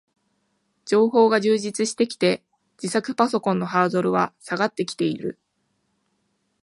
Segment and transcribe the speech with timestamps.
[0.83, 2.43] 情報が充実してきて、
[2.81, 5.37] 自作パソコンのハードルは下がってきている